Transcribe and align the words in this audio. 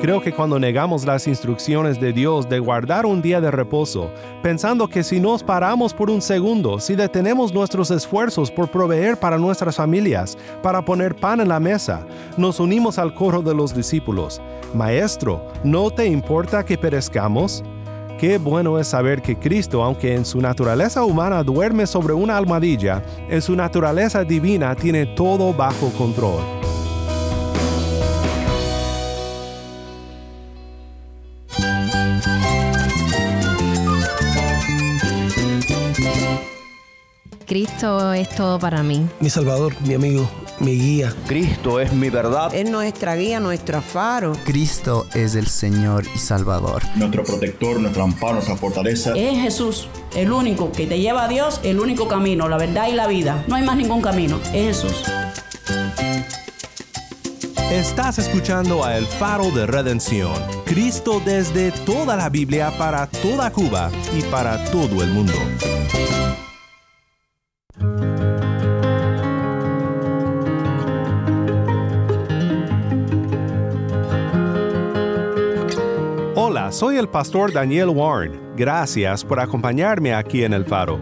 Creo 0.00 0.20
que 0.20 0.32
cuando 0.32 0.60
negamos 0.60 1.04
las 1.04 1.26
instrucciones 1.26 2.00
de 2.00 2.12
Dios 2.12 2.48
de 2.48 2.60
guardar 2.60 3.04
un 3.04 3.20
día 3.20 3.40
de 3.40 3.50
reposo, 3.50 4.12
pensando 4.44 4.86
que 4.86 5.02
si 5.02 5.18
nos 5.18 5.42
paramos 5.42 5.92
por 5.92 6.08
un 6.08 6.22
segundo, 6.22 6.78
si 6.78 6.94
detenemos 6.94 7.52
nuestros 7.52 7.90
esfuerzos 7.90 8.48
por 8.48 8.70
proveer 8.70 9.18
para 9.18 9.38
nuestras 9.38 9.74
familias, 9.74 10.38
para 10.62 10.84
poner 10.84 11.16
pan 11.16 11.40
en 11.40 11.48
la 11.48 11.58
mesa, 11.58 12.06
nos 12.36 12.60
unimos 12.60 12.96
al 12.96 13.12
coro 13.12 13.42
de 13.42 13.54
los 13.54 13.74
discípulos. 13.74 14.40
Maestro, 14.72 15.42
¿no 15.64 15.90
te 15.90 16.06
importa 16.06 16.64
que 16.64 16.78
perezcamos? 16.78 17.64
Qué 18.20 18.38
bueno 18.38 18.78
es 18.78 18.86
saber 18.86 19.20
que 19.20 19.36
Cristo, 19.36 19.82
aunque 19.82 20.14
en 20.14 20.24
su 20.24 20.40
naturaleza 20.40 21.04
humana 21.04 21.42
duerme 21.42 21.88
sobre 21.88 22.14
una 22.14 22.36
almohadilla, 22.36 23.02
en 23.28 23.42
su 23.42 23.56
naturaleza 23.56 24.22
divina 24.22 24.76
tiene 24.76 25.06
todo 25.06 25.52
bajo 25.52 25.90
control. 25.98 26.57
Cristo 37.78 38.12
es 38.12 38.28
todo 38.30 38.58
para 38.58 38.82
mí. 38.82 39.06
Mi 39.20 39.30
Salvador, 39.30 39.72
mi 39.86 39.94
amigo, 39.94 40.28
mi 40.58 40.72
guía. 40.72 41.14
Cristo 41.28 41.78
es 41.78 41.92
mi 41.92 42.10
verdad. 42.10 42.52
Es 42.52 42.68
nuestra 42.68 43.14
guía, 43.14 43.38
nuestro 43.38 43.80
faro. 43.82 44.32
Cristo 44.44 45.06
es 45.14 45.36
el 45.36 45.46
Señor 45.46 46.04
y 46.12 46.18
Salvador. 46.18 46.82
Nuestro 46.96 47.22
protector, 47.22 47.78
nuestro 47.78 48.02
amparo, 48.02 48.32
nuestra 48.32 48.56
fortaleza. 48.56 49.12
Es 49.14 49.40
Jesús, 49.40 49.88
el 50.16 50.32
único 50.32 50.72
que 50.72 50.88
te 50.88 50.98
lleva 50.98 51.26
a 51.26 51.28
Dios, 51.28 51.60
el 51.62 51.78
único 51.78 52.08
camino, 52.08 52.48
la 52.48 52.56
verdad 52.56 52.88
y 52.88 52.94
la 52.94 53.06
vida. 53.06 53.44
No 53.46 53.54
hay 53.54 53.62
más 53.62 53.76
ningún 53.76 54.02
camino, 54.02 54.40
es 54.52 54.82
Jesús. 54.82 55.04
Estás 57.70 58.18
escuchando 58.18 58.84
a 58.84 58.96
El 58.96 59.06
Faro 59.06 59.52
de 59.52 59.68
Redención, 59.68 60.34
Cristo 60.64 61.22
desde 61.24 61.70
toda 61.70 62.16
la 62.16 62.28
Biblia 62.28 62.76
para 62.76 63.06
toda 63.06 63.52
Cuba 63.52 63.88
y 64.18 64.22
para 64.22 64.64
todo 64.72 65.00
el 65.04 65.10
mundo. 65.10 65.34
Soy 76.70 76.96
el 76.96 77.08
pastor 77.08 77.50
Daniel 77.50 77.88
Warren. 77.88 78.38
Gracias 78.54 79.24
por 79.24 79.40
acompañarme 79.40 80.12
aquí 80.12 80.44
en 80.44 80.52
El 80.52 80.66
Faro. 80.66 81.00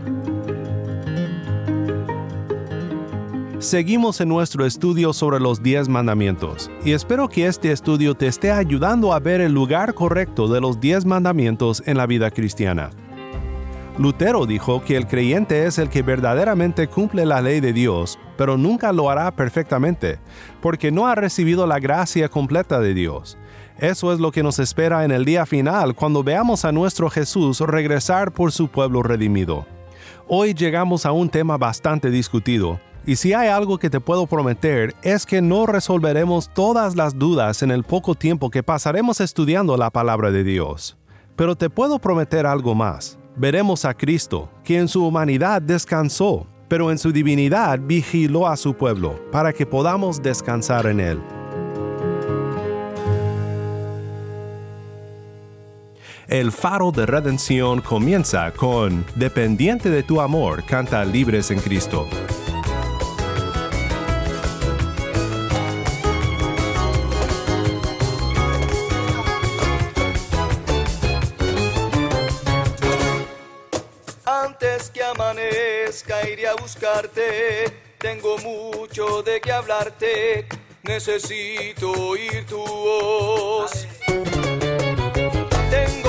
Seguimos 3.58 4.20
en 4.20 4.28
nuestro 4.28 4.64
estudio 4.64 5.12
sobre 5.12 5.40
los 5.40 5.60
diez 5.60 5.88
mandamientos 5.88 6.70
y 6.84 6.92
espero 6.92 7.28
que 7.28 7.46
este 7.46 7.72
estudio 7.72 8.14
te 8.14 8.28
esté 8.28 8.52
ayudando 8.52 9.12
a 9.12 9.18
ver 9.18 9.40
el 9.40 9.52
lugar 9.52 9.94
correcto 9.94 10.46
de 10.46 10.60
los 10.60 10.78
diez 10.78 11.04
mandamientos 11.04 11.82
en 11.84 11.96
la 11.96 12.06
vida 12.06 12.30
cristiana. 12.30 12.90
Lutero 13.98 14.46
dijo 14.46 14.84
que 14.84 14.96
el 14.96 15.06
creyente 15.06 15.66
es 15.66 15.78
el 15.78 15.88
que 15.88 16.02
verdaderamente 16.02 16.86
cumple 16.86 17.26
la 17.26 17.40
ley 17.40 17.60
de 17.60 17.72
Dios, 17.72 18.18
pero 18.36 18.56
nunca 18.56 18.92
lo 18.92 19.10
hará 19.10 19.34
perfectamente, 19.34 20.20
porque 20.60 20.92
no 20.92 21.06
ha 21.06 21.14
recibido 21.14 21.66
la 21.66 21.80
gracia 21.80 22.28
completa 22.28 22.78
de 22.78 22.92
Dios. 22.92 23.38
Eso 23.78 24.10
es 24.10 24.20
lo 24.20 24.32
que 24.32 24.42
nos 24.42 24.58
espera 24.58 25.04
en 25.04 25.10
el 25.10 25.26
día 25.26 25.44
final 25.44 25.94
cuando 25.94 26.24
veamos 26.24 26.64
a 26.64 26.72
nuestro 26.72 27.10
Jesús 27.10 27.60
regresar 27.60 28.32
por 28.32 28.50
su 28.50 28.68
pueblo 28.68 29.02
redimido. 29.02 29.66
Hoy 30.26 30.54
llegamos 30.54 31.04
a 31.04 31.12
un 31.12 31.28
tema 31.28 31.58
bastante 31.58 32.10
discutido, 32.10 32.80
y 33.04 33.16
si 33.16 33.34
hay 33.34 33.48
algo 33.48 33.76
que 33.76 33.90
te 33.90 34.00
puedo 34.00 34.26
prometer 34.26 34.94
es 35.02 35.26
que 35.26 35.42
no 35.42 35.66
resolveremos 35.66 36.48
todas 36.54 36.96
las 36.96 37.18
dudas 37.18 37.62
en 37.62 37.70
el 37.70 37.84
poco 37.84 38.14
tiempo 38.14 38.50
que 38.50 38.62
pasaremos 38.62 39.20
estudiando 39.20 39.76
la 39.76 39.90
palabra 39.90 40.30
de 40.30 40.42
Dios. 40.42 40.96
Pero 41.36 41.54
te 41.54 41.68
puedo 41.68 41.98
prometer 41.98 42.46
algo 42.46 42.74
más. 42.74 43.18
Veremos 43.36 43.84
a 43.84 43.92
Cristo, 43.92 44.48
que 44.64 44.78
en 44.78 44.88
su 44.88 45.06
humanidad 45.06 45.60
descansó, 45.60 46.46
pero 46.66 46.90
en 46.90 46.96
su 46.96 47.12
divinidad 47.12 47.78
vigiló 47.78 48.48
a 48.48 48.56
su 48.56 48.72
pueblo, 48.72 49.20
para 49.30 49.52
que 49.52 49.66
podamos 49.66 50.22
descansar 50.22 50.86
en 50.86 51.00
él. 51.00 51.35
El 56.28 56.50
faro 56.50 56.90
de 56.90 57.06
redención 57.06 57.80
comienza 57.80 58.50
con 58.50 59.06
Dependiente 59.14 59.90
de 59.90 60.02
tu 60.02 60.20
amor, 60.20 60.64
canta 60.66 61.04
libres 61.04 61.52
en 61.52 61.60
Cristo. 61.60 62.08
Antes 74.24 74.90
que 74.90 75.04
amanezca 75.04 76.28
iré 76.28 76.48
a 76.48 76.56
buscarte, 76.56 77.72
tengo 77.98 78.36
mucho 78.38 79.22
de 79.22 79.40
qué 79.40 79.52
hablarte, 79.52 80.48
necesito 80.82 81.92
oír 81.92 82.44
tu 82.48 82.58
voz. 82.58 83.86
Tengo 85.70 86.05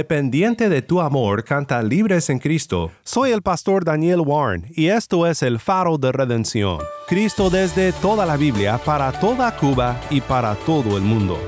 Dependiente 0.00 0.70
de 0.70 0.80
tu 0.80 1.02
amor, 1.02 1.44
canta 1.44 1.82
Libres 1.82 2.30
en 2.30 2.38
Cristo. 2.38 2.90
Soy 3.04 3.32
el 3.32 3.42
pastor 3.42 3.84
Daniel 3.84 4.20
Warren 4.20 4.64
y 4.70 4.86
esto 4.86 5.26
es 5.26 5.42
el 5.42 5.58
faro 5.58 5.98
de 5.98 6.10
redención. 6.10 6.78
Cristo 7.06 7.50
desde 7.50 7.92
toda 7.92 8.24
la 8.24 8.38
Biblia, 8.38 8.80
para 8.82 9.12
toda 9.12 9.54
Cuba 9.54 10.00
y 10.08 10.22
para 10.22 10.54
todo 10.54 10.96
el 10.96 11.02
mundo. 11.02 11.38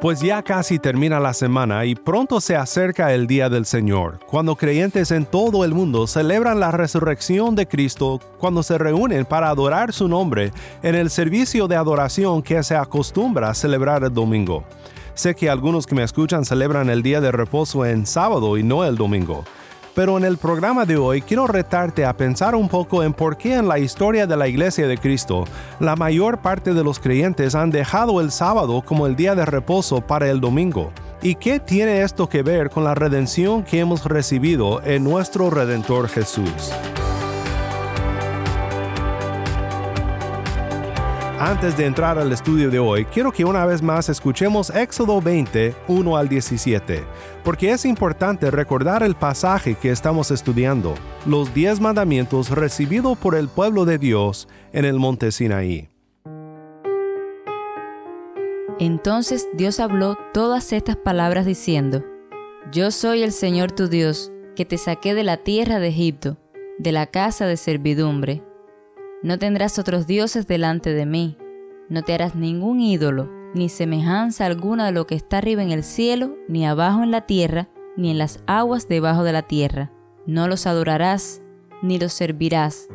Pues 0.00 0.20
ya 0.20 0.42
casi 0.42 0.78
termina 0.78 1.20
la 1.20 1.34
semana 1.34 1.84
y 1.84 1.94
pronto 1.94 2.40
se 2.40 2.56
acerca 2.56 3.12
el 3.12 3.26
día 3.26 3.50
del 3.50 3.66
Señor, 3.66 4.18
cuando 4.26 4.56
creyentes 4.56 5.10
en 5.10 5.26
todo 5.26 5.62
el 5.62 5.74
mundo 5.74 6.06
celebran 6.06 6.58
la 6.58 6.70
resurrección 6.70 7.54
de 7.54 7.68
Cristo 7.68 8.18
cuando 8.38 8.62
se 8.62 8.78
reúnen 8.78 9.26
para 9.26 9.50
adorar 9.50 9.92
su 9.92 10.08
nombre 10.08 10.52
en 10.82 10.94
el 10.94 11.10
servicio 11.10 11.68
de 11.68 11.76
adoración 11.76 12.42
que 12.42 12.62
se 12.62 12.76
acostumbra 12.76 13.50
a 13.50 13.54
celebrar 13.54 14.02
el 14.02 14.14
domingo. 14.14 14.64
Sé 15.12 15.34
que 15.34 15.50
algunos 15.50 15.86
que 15.86 15.94
me 15.94 16.02
escuchan 16.02 16.46
celebran 16.46 16.88
el 16.88 17.02
día 17.02 17.20
de 17.20 17.30
reposo 17.30 17.84
en 17.84 18.06
sábado 18.06 18.56
y 18.56 18.62
no 18.62 18.86
el 18.86 18.96
domingo. 18.96 19.44
Pero 20.00 20.16
en 20.16 20.24
el 20.24 20.38
programa 20.38 20.86
de 20.86 20.96
hoy 20.96 21.20
quiero 21.20 21.46
retarte 21.46 22.06
a 22.06 22.16
pensar 22.16 22.54
un 22.54 22.70
poco 22.70 23.02
en 23.02 23.12
por 23.12 23.36
qué 23.36 23.56
en 23.56 23.68
la 23.68 23.78
historia 23.78 24.26
de 24.26 24.34
la 24.34 24.48
Iglesia 24.48 24.88
de 24.88 24.96
Cristo 24.96 25.44
la 25.78 25.94
mayor 25.94 26.38
parte 26.38 26.72
de 26.72 26.82
los 26.82 26.98
creyentes 26.98 27.54
han 27.54 27.70
dejado 27.70 28.22
el 28.22 28.30
sábado 28.30 28.80
como 28.80 29.06
el 29.06 29.14
día 29.14 29.34
de 29.34 29.44
reposo 29.44 30.00
para 30.00 30.30
el 30.30 30.40
domingo. 30.40 30.90
¿Y 31.20 31.34
qué 31.34 31.60
tiene 31.60 32.00
esto 32.00 32.30
que 32.30 32.42
ver 32.42 32.70
con 32.70 32.82
la 32.82 32.94
redención 32.94 33.62
que 33.62 33.80
hemos 33.80 34.06
recibido 34.06 34.82
en 34.84 35.04
nuestro 35.04 35.50
Redentor 35.50 36.08
Jesús? 36.08 36.72
Antes 41.40 41.74
de 41.74 41.86
entrar 41.86 42.18
al 42.18 42.30
estudio 42.32 42.70
de 42.70 42.78
hoy, 42.78 43.06
quiero 43.06 43.32
que 43.32 43.46
una 43.46 43.64
vez 43.64 43.80
más 43.80 44.10
escuchemos 44.10 44.68
Éxodo 44.68 45.22
20, 45.22 45.74
1 45.88 46.16
al 46.18 46.28
17, 46.28 47.02
porque 47.42 47.70
es 47.70 47.86
importante 47.86 48.50
recordar 48.50 49.02
el 49.02 49.14
pasaje 49.14 49.74
que 49.74 49.90
estamos 49.90 50.30
estudiando, 50.30 50.96
los 51.24 51.54
diez 51.54 51.80
mandamientos 51.80 52.50
recibidos 52.50 53.16
por 53.16 53.34
el 53.36 53.48
pueblo 53.48 53.86
de 53.86 53.96
Dios 53.96 54.48
en 54.74 54.84
el 54.84 54.98
monte 54.98 55.32
Sinaí. 55.32 55.88
Entonces 58.78 59.48
Dios 59.54 59.80
habló 59.80 60.18
todas 60.34 60.74
estas 60.74 60.96
palabras 60.96 61.46
diciendo, 61.46 62.04
Yo 62.70 62.90
soy 62.90 63.22
el 63.22 63.32
Señor 63.32 63.72
tu 63.72 63.88
Dios, 63.88 64.30
que 64.54 64.66
te 64.66 64.76
saqué 64.76 65.14
de 65.14 65.24
la 65.24 65.38
tierra 65.38 65.78
de 65.78 65.88
Egipto, 65.88 66.36
de 66.78 66.92
la 66.92 67.06
casa 67.06 67.46
de 67.46 67.56
servidumbre. 67.56 68.42
No 69.22 69.38
tendrás 69.38 69.78
otros 69.78 70.06
dioses 70.06 70.46
delante 70.46 70.94
de 70.94 71.04
mí. 71.04 71.36
No 71.90 72.02
te 72.02 72.14
harás 72.14 72.34
ningún 72.34 72.80
ídolo, 72.80 73.28
ni 73.52 73.68
semejanza 73.68 74.46
alguna 74.46 74.86
de 74.86 74.92
lo 74.92 75.06
que 75.06 75.14
está 75.14 75.38
arriba 75.38 75.62
en 75.62 75.72
el 75.72 75.84
cielo, 75.84 76.36
ni 76.48 76.66
abajo 76.66 77.02
en 77.02 77.10
la 77.10 77.26
tierra, 77.26 77.68
ni 77.98 78.10
en 78.10 78.16
las 78.16 78.42
aguas 78.46 78.88
debajo 78.88 79.22
de 79.22 79.32
la 79.32 79.42
tierra. 79.42 79.92
No 80.24 80.48
los 80.48 80.66
adorarás, 80.66 81.42
ni 81.82 81.98
los 81.98 82.14
servirás, 82.14 82.88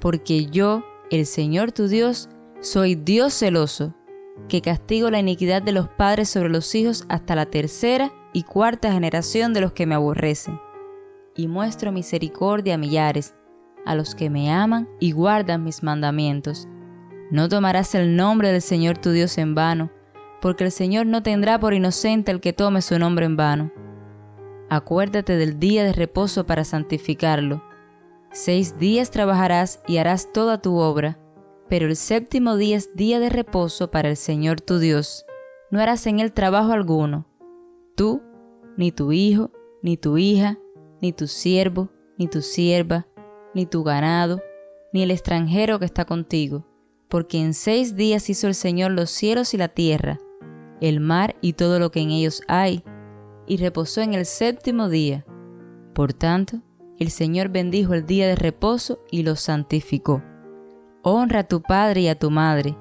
porque 0.00 0.46
yo, 0.46 0.84
el 1.10 1.26
Señor 1.26 1.72
tu 1.72 1.88
Dios, 1.88 2.28
soy 2.60 2.94
Dios 2.94 3.34
celoso, 3.34 3.96
que 4.48 4.60
castigo 4.62 5.10
la 5.10 5.18
iniquidad 5.18 5.62
de 5.62 5.72
los 5.72 5.88
padres 5.88 6.28
sobre 6.28 6.48
los 6.48 6.74
hijos 6.76 7.06
hasta 7.08 7.34
la 7.34 7.46
tercera 7.46 8.12
y 8.32 8.44
cuarta 8.44 8.92
generación 8.92 9.52
de 9.52 9.62
los 9.62 9.72
que 9.72 9.86
me 9.86 9.96
aborrecen, 9.96 10.60
y 11.34 11.48
muestro 11.48 11.90
misericordia 11.90 12.74
a 12.74 12.78
millares 12.78 13.34
a 13.84 13.94
los 13.94 14.14
que 14.14 14.30
me 14.30 14.52
aman 14.52 14.88
y 15.00 15.12
guardan 15.12 15.64
mis 15.64 15.82
mandamientos. 15.82 16.68
No 17.30 17.48
tomarás 17.48 17.94
el 17.94 18.16
nombre 18.16 18.52
del 18.52 18.62
Señor 18.62 18.98
tu 18.98 19.10
Dios 19.10 19.38
en 19.38 19.54
vano, 19.54 19.90
porque 20.40 20.64
el 20.64 20.72
Señor 20.72 21.06
no 21.06 21.22
tendrá 21.22 21.58
por 21.58 21.74
inocente 21.74 22.30
el 22.30 22.40
que 22.40 22.52
tome 22.52 22.82
su 22.82 22.98
nombre 22.98 23.26
en 23.26 23.36
vano. 23.36 23.72
Acuérdate 24.68 25.36
del 25.36 25.58
día 25.58 25.84
de 25.84 25.92
reposo 25.92 26.46
para 26.46 26.64
santificarlo. 26.64 27.62
Seis 28.32 28.78
días 28.78 29.10
trabajarás 29.10 29.80
y 29.86 29.98
harás 29.98 30.32
toda 30.32 30.60
tu 30.60 30.76
obra, 30.76 31.18
pero 31.68 31.86
el 31.86 31.96
séptimo 31.96 32.56
día 32.56 32.76
es 32.76 32.94
día 32.96 33.20
de 33.20 33.28
reposo 33.28 33.90
para 33.90 34.08
el 34.08 34.16
Señor 34.16 34.60
tu 34.60 34.78
Dios. 34.78 35.24
No 35.70 35.80
harás 35.80 36.06
en 36.06 36.20
él 36.20 36.32
trabajo 36.32 36.72
alguno, 36.72 37.26
tú, 37.96 38.22
ni 38.76 38.92
tu 38.92 39.12
hijo, 39.12 39.50
ni 39.82 39.96
tu 39.96 40.18
hija, 40.18 40.58
ni 41.00 41.12
tu 41.12 41.26
siervo, 41.26 41.90
ni 42.18 42.28
tu 42.28 42.42
sierva, 42.42 43.06
ni 43.54 43.66
tu 43.66 43.82
ganado, 43.82 44.40
ni 44.92 45.02
el 45.02 45.10
extranjero 45.10 45.78
que 45.78 45.84
está 45.84 46.04
contigo, 46.04 46.66
porque 47.08 47.40
en 47.40 47.54
seis 47.54 47.96
días 47.96 48.28
hizo 48.30 48.46
el 48.46 48.54
Señor 48.54 48.92
los 48.92 49.10
cielos 49.10 49.54
y 49.54 49.56
la 49.56 49.68
tierra, 49.68 50.18
el 50.80 51.00
mar 51.00 51.36
y 51.40 51.54
todo 51.54 51.78
lo 51.78 51.90
que 51.90 52.00
en 52.00 52.10
ellos 52.10 52.42
hay, 52.48 52.84
y 53.46 53.56
reposó 53.56 54.00
en 54.00 54.14
el 54.14 54.26
séptimo 54.26 54.88
día. 54.88 55.24
Por 55.94 56.12
tanto, 56.12 56.60
el 56.98 57.10
Señor 57.10 57.48
bendijo 57.48 57.94
el 57.94 58.06
día 58.06 58.28
de 58.28 58.36
reposo 58.36 59.00
y 59.10 59.22
lo 59.22 59.36
santificó. 59.36 60.22
Honra 61.02 61.40
a 61.40 61.44
tu 61.44 61.62
padre 61.62 62.02
y 62.02 62.08
a 62.08 62.18
tu 62.18 62.30
madre, 62.30 62.76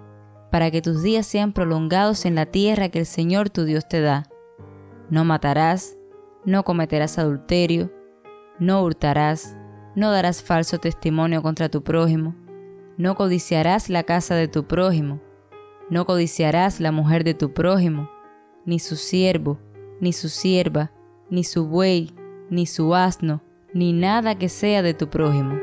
para 0.52 0.70
que 0.70 0.82
tus 0.82 1.02
días 1.02 1.26
sean 1.26 1.54
prolongados 1.54 2.26
en 2.26 2.36
la 2.36 2.46
tierra 2.46 2.90
que 2.90 3.00
el 3.00 3.06
Señor 3.06 3.50
tu 3.50 3.64
Dios 3.64 3.88
te 3.88 4.02
da. 4.02 4.30
No 5.10 5.26
matarás, 5.26 5.98
no 6.46 6.64
cometerás 6.64 7.18
adulterio, 7.18 7.92
no 8.60 8.84
hurtarás, 8.84 9.58
no 9.96 10.12
darás 10.12 10.42
falso 10.42 10.78
testimonio 10.78 11.42
contra 11.42 11.70
tu 11.70 11.84
prójimo, 11.84 12.36
no 12.98 13.16
codiciarás 13.16 13.90
la 13.90 14.04
casa 14.04 14.36
de 14.36 14.48
tu 14.48 14.66
prójimo, 14.66 15.20
no 15.90 16.06
codiciarás 16.06 16.80
la 16.80 16.92
mujer 16.92 17.24
de 17.24 17.34
tu 17.34 17.54
prójimo, 17.54 18.10
ni 18.66 18.80
su 18.80 18.96
siervo, 18.96 19.60
ni 20.00 20.14
su 20.14 20.30
sierva, 20.30 20.92
ni 21.30 21.44
su 21.44 21.68
buey, 21.68 22.14
ni 22.50 22.66
su 22.66 22.96
asno, 22.96 23.42
ni 23.74 23.94
nada 23.94 24.36
que 24.36 24.50
sea 24.50 24.82
de 24.82 24.94
tu 24.94 25.10
prójimo. 25.10 25.60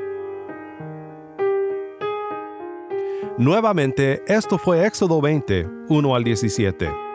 Nuevamente, 3.38 4.22
esto 4.26 4.58
fue 4.58 4.84
Éxodo 4.84 5.20
20, 5.20 5.68
1 5.88 6.14
al 6.14 6.24
17. 6.24 7.07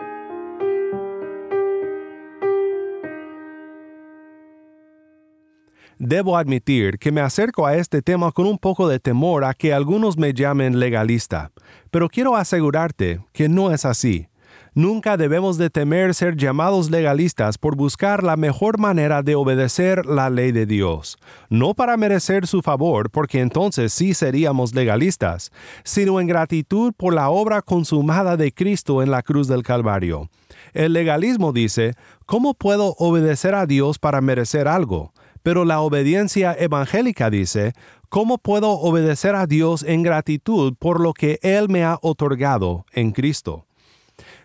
Debo 6.00 6.38
admitir 6.38 6.98
que 6.98 7.12
me 7.12 7.22
acerco 7.22 7.66
a 7.66 7.76
este 7.76 8.02
tema 8.02 8.32
con 8.32 8.46
un 8.46 8.58
poco 8.58 8.88
de 8.88 9.00
temor 9.00 9.46
a 9.46 9.54
que 9.54 9.74
algunos 9.74 10.18
me 10.18 10.34
llamen 10.34 10.80
legalista, 10.80 11.52
pero 11.92 12.10
quiero 12.10 12.36
asegurarte 12.36 13.22
que 13.32 13.48
no 13.48 13.72
es 13.72 13.86
así. 13.86 14.28
Nunca 14.76 15.18
debemos 15.18 15.60
de 15.60 15.70
temer 15.70 16.16
ser 16.16 16.36
llamados 16.36 16.90
legalistas 16.90 17.60
por 17.60 17.76
buscar 17.76 18.24
la 18.24 18.38
mejor 18.38 18.80
manera 18.80 19.22
de 19.22 19.36
obedecer 19.36 20.08
la 20.08 20.32
ley 20.32 20.52
de 20.52 20.66
Dios, 20.66 21.20
no 21.50 21.76
para 21.76 21.96
merecer 21.96 22.48
su 22.48 22.64
favor, 22.64 23.12
porque 23.12 23.40
entonces 23.40 23.94
sí 23.94 24.16
seríamos 24.16 24.74
legalistas, 24.74 25.52
sino 25.84 26.20
en 26.20 26.26
gratitud 26.26 26.92
por 26.98 27.14
la 27.14 27.30
obra 27.30 27.62
consumada 27.62 28.36
de 28.36 28.52
Cristo 28.52 29.04
en 29.04 29.12
la 29.12 29.22
cruz 29.22 29.48
del 29.48 29.62
Calvario. 29.62 30.32
El 30.74 30.94
legalismo 30.94 31.54
dice, 31.54 31.94
¿cómo 32.26 32.56
puedo 32.56 32.96
obedecer 32.98 33.54
a 33.54 33.68
Dios 33.68 34.00
para 34.00 34.22
merecer 34.22 34.68
algo? 34.68 35.14
Pero 35.44 35.66
la 35.66 35.82
obediencia 35.82 36.56
evangélica 36.58 37.30
dice, 37.30 37.74
¿cómo 38.10 38.38
puedo 38.38 38.72
obedecer 38.72 39.36
a 39.36 39.46
Dios 39.46 39.84
en 39.84 40.02
gratitud 40.02 40.74
por 40.80 41.00
lo 41.00 41.14
que 41.14 41.40
Él 41.44 41.70
me 41.70 41.84
ha 41.84 42.00
otorgado 42.02 42.86
en 42.94 43.12
Cristo? 43.12 43.68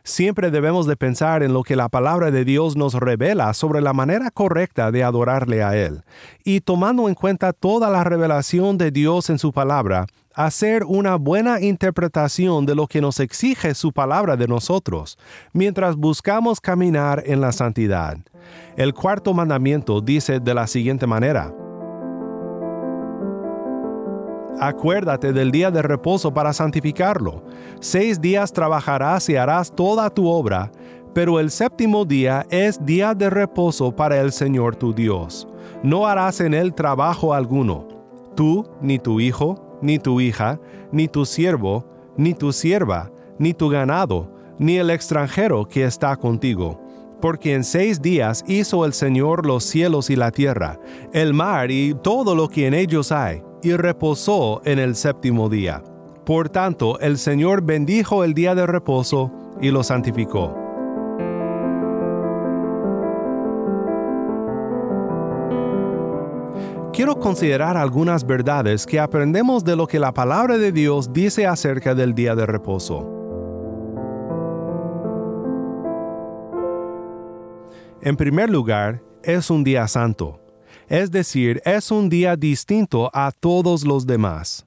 Siempre 0.03 0.51
debemos 0.51 0.87
de 0.87 0.97
pensar 0.97 1.43
en 1.43 1.53
lo 1.53 1.63
que 1.63 1.77
la 1.77 1.89
palabra 1.89 2.31
de 2.31 2.45
Dios 2.45 2.77
nos 2.77 2.95
revela 2.95 3.53
sobre 3.55 3.81
la 3.81 3.93
manera 3.93 4.31
correcta 4.31 4.91
de 4.91 5.05
adorarle 5.05 5.63
a 5.63 5.77
Él, 5.77 6.03
y 6.45 6.61
tomando 6.61 7.09
en 7.09 7.15
cuenta 7.15 7.53
toda 7.53 7.91
la 7.91 8.05
revelación 8.05 8.79
de 8.79 8.91
Dios 8.91 9.31
en 9.31 9.39
su 9.39 9.53
palabra, 9.53 10.07
hacer 10.35 10.85
una 10.85 11.17
buena 11.17 11.61
interpretación 11.61 12.65
de 12.65 12.77
lo 12.77 12.87
que 12.87 13.01
nos 13.01 13.19
exige 13.19 13.75
su 13.75 13.93
palabra 13.93 14.37
de 14.37 14.47
nosotros, 14.47 15.19
mientras 15.53 15.97
buscamos 15.97 16.61
caminar 16.61 17.25
en 17.27 17.41
la 17.41 17.51
santidad. 17.51 18.19
El 18.77 18.95
cuarto 18.95 19.35
mandamiento 19.35 20.01
dice 20.01 20.39
de 20.39 20.55
la 20.55 20.69
siguiente 20.69 21.09
manera, 21.09 21.53
Acuérdate 24.61 25.33
del 25.33 25.53
día 25.53 25.71
de 25.71 25.83
reposo 25.83 26.35
para 26.35 26.53
santificarlo. 26.53 27.45
Seis 27.81 28.21
días 28.21 28.53
trabajarás 28.53 29.29
y 29.29 29.37
harás 29.37 29.71
toda 29.71 30.11
tu 30.11 30.29
obra, 30.29 30.73
pero 31.15 31.39
el 31.39 31.53
séptimo 31.53 32.05
día 32.05 32.45
es 32.51 32.85
día 32.85 33.15
de 33.15 33.31
reposo 33.31 33.95
para 33.95 34.21
el 34.21 34.33
Señor 34.33 34.75
tu 34.75 34.93
Dios. 34.93 35.47
No 35.85 36.09
harás 36.09 36.41
en 36.41 36.55
él 36.55 36.75
trabajo 36.75 37.35
alguno, 37.35 37.87
tú, 38.35 38.69
ni 38.81 38.99
tu 38.99 39.21
hijo, 39.21 39.79
ni 39.81 40.01
tu 40.01 40.21
hija, 40.21 40.59
ni 40.91 41.07
tu 41.07 41.25
siervo, 41.25 41.85
ni 42.17 42.35
tu 42.35 42.53
sierva, 42.53 43.13
ni 43.39 43.55
tu 43.55 43.69
ganado, 43.69 44.29
ni 44.59 44.79
el 44.79 44.91
extranjero 44.91 45.69
que 45.69 45.85
está 45.85 46.17
contigo. 46.17 46.81
Porque 47.21 47.55
en 47.55 47.63
seis 47.63 48.03
días 48.03 48.45
hizo 48.49 48.85
el 48.85 48.93
Señor 48.93 49.47
los 49.47 49.63
cielos 49.63 50.11
y 50.11 50.17
la 50.17 50.33
tierra, 50.33 50.81
el 51.13 51.33
mar 51.33 51.71
y 51.71 51.95
todo 51.95 52.35
lo 52.35 52.49
que 52.49 52.67
en 52.67 52.75
ellos 52.75 53.13
hay 53.13 53.43
y 53.63 53.73
reposó 53.73 54.63
en 54.65 54.79
el 54.79 54.95
séptimo 54.97 55.49
día. 55.49 55.83
Por 56.25 56.49
tanto, 56.49 57.01
el 57.01 57.19
Señor 57.19 57.63
bendijo 57.63 58.25
el 58.25 58.35
día 58.35 58.55
de 58.55 58.67
reposo 58.67 59.33
y 59.61 59.71
lo 59.71 59.83
santificó. 59.83 60.55
Quiero 66.93 67.21
considerar 67.21 67.77
algunas 67.77 68.27
verdades 68.27 68.85
que 68.85 68.99
aprendemos 68.99 69.65
de 69.65 69.77
lo 69.77 69.87
que 69.87 70.01
la 70.01 70.13
palabra 70.13 70.59
de 70.59 70.73
Dios 70.73 71.13
dice 71.13 71.47
acerca 71.47 71.95
del 71.95 72.13
día 72.13 72.35
de 72.35 72.45
reposo. 72.45 73.15
En 78.03 78.17
primer 78.17 78.51
lugar, 78.51 79.01
es 79.23 79.49
un 79.49 79.63
día 79.63 79.87
santo, 79.87 80.41
es 80.89 81.11
decir, 81.11 81.61
es 81.65 81.91
un 81.91 82.09
día 82.09 82.37
distinto 82.37 83.11
a 83.13 83.31
todos 83.33 83.85
los 83.85 84.07
demás. 84.07 84.67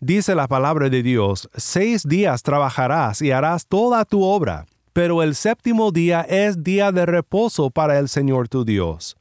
Dice 0.00 0.34
la 0.34 0.46
palabra 0.46 0.88
de 0.88 1.02
Dios, 1.02 1.48
seis 1.56 2.02
días 2.04 2.42
trabajarás 2.42 3.22
y 3.22 3.30
harás 3.32 3.66
toda 3.66 4.04
tu 4.04 4.22
obra, 4.22 4.66
pero 4.92 5.22
el 5.22 5.34
séptimo 5.34 5.90
día 5.90 6.20
es 6.22 6.62
día 6.62 6.92
de 6.92 7.06
reposo 7.06 7.70
para 7.70 7.98
el 7.98 8.08
Señor 8.08 8.48
tu 8.48 8.64
Dios. 8.64 9.16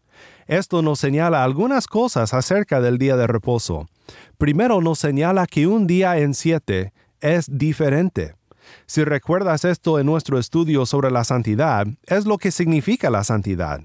Esto 0.48 0.82
nos 0.82 1.00
señala 1.00 1.44
algunas 1.44 1.88
cosas 1.88 2.34
acerca 2.34 2.80
del 2.80 3.00
día 3.00 3.18
de 3.18 3.26
reposo. 3.26 3.88
Primero 4.38 4.80
nos 4.82 5.00
señala 5.00 5.48
que 5.48 5.66
un 5.66 5.88
día 5.88 6.18
en 6.20 6.34
siete 6.36 6.94
es 7.20 7.48
diferente. 7.50 8.36
Si 8.86 9.04
recuerdas 9.04 9.66
esto 9.66 10.00
en 10.00 10.06
nuestro 10.06 10.38
estudio 10.38 10.86
sobre 10.86 11.10
la 11.10 11.24
santidad, 11.24 11.88
es 12.06 12.26
lo 12.26 12.38
que 12.38 12.52
significa 12.52 13.10
la 13.10 13.24
santidad. 13.24 13.82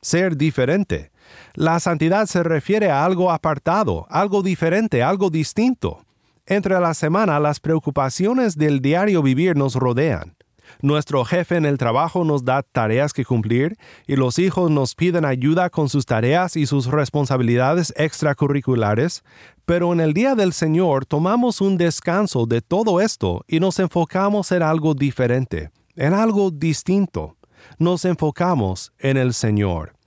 Ser 0.00 0.36
diferente. 0.36 1.10
La 1.54 1.80
santidad 1.80 2.26
se 2.26 2.42
refiere 2.42 2.90
a 2.90 3.04
algo 3.04 3.30
apartado, 3.30 4.06
algo 4.10 4.42
diferente, 4.42 5.02
algo 5.02 5.30
distinto. 5.30 6.04
Entre 6.46 6.78
la 6.80 6.94
semana 6.94 7.38
las 7.40 7.60
preocupaciones 7.60 8.56
del 8.56 8.80
diario 8.80 9.22
vivir 9.22 9.56
nos 9.56 9.74
rodean. 9.74 10.38
Nuestro 10.80 11.24
jefe 11.24 11.56
en 11.56 11.66
el 11.66 11.76
trabajo 11.76 12.24
nos 12.24 12.44
da 12.44 12.62
tareas 12.62 13.12
que 13.12 13.24
cumplir 13.24 13.76
y 14.06 14.16
los 14.16 14.38
hijos 14.38 14.70
nos 14.70 14.94
piden 14.94 15.24
ayuda 15.24 15.70
con 15.70 15.88
sus 15.88 16.06
tareas 16.06 16.56
y 16.56 16.66
sus 16.66 16.86
responsabilidades 16.86 17.92
extracurriculares, 17.96 19.24
pero 19.66 19.92
en 19.92 20.00
el 20.00 20.14
día 20.14 20.34
del 20.34 20.52
Señor 20.52 21.04
tomamos 21.04 21.60
un 21.60 21.76
descanso 21.78 22.46
de 22.46 22.60
todo 22.60 23.00
esto 23.00 23.44
y 23.48 23.60
nos 23.60 23.78
enfocamos 23.78 24.52
en 24.52 24.62
algo 24.62 24.94
diferente, 24.94 25.70
en 25.96 26.14
algo 26.14 26.50
distinto. 26.50 27.36
Nos 27.78 28.04
enfocamos 28.04 28.92
en 28.98 29.16
el 29.16 29.34
Señor. 29.34 29.97